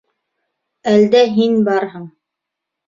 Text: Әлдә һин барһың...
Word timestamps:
Әлдә 0.93 1.23
һин 1.37 1.63
барһың... 1.71 2.13